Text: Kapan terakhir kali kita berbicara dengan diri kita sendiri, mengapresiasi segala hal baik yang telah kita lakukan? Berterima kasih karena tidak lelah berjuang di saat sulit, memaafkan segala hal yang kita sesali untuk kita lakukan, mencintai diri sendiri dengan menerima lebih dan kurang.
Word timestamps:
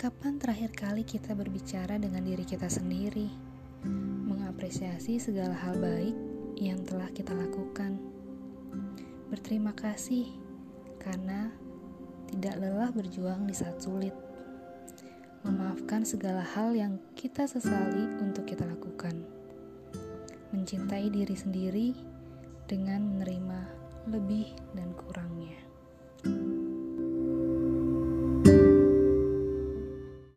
Kapan 0.00 0.40
terakhir 0.40 0.72
kali 0.72 1.04
kita 1.04 1.36
berbicara 1.36 2.00
dengan 2.00 2.24
diri 2.24 2.40
kita 2.40 2.72
sendiri, 2.72 3.28
mengapresiasi 4.32 5.20
segala 5.20 5.52
hal 5.52 5.76
baik 5.76 6.16
yang 6.56 6.80
telah 6.88 7.12
kita 7.12 7.36
lakukan? 7.36 8.00
Berterima 9.28 9.76
kasih 9.76 10.24
karena 10.96 11.52
tidak 12.32 12.64
lelah 12.64 12.88
berjuang 12.96 13.44
di 13.44 13.52
saat 13.52 13.76
sulit, 13.76 14.16
memaafkan 15.44 16.08
segala 16.08 16.48
hal 16.48 16.72
yang 16.72 16.96
kita 17.12 17.44
sesali 17.44 18.24
untuk 18.24 18.48
kita 18.48 18.64
lakukan, 18.64 19.20
mencintai 20.56 21.12
diri 21.12 21.36
sendiri 21.36 21.92
dengan 22.64 23.04
menerima 23.04 23.60
lebih 24.08 24.48
dan 24.72 24.96
kurang. 24.96 25.39